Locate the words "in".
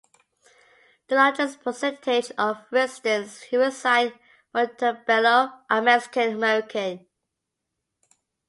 4.15-4.19